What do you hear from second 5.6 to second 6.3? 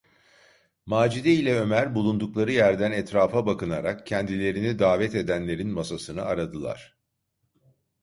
masasını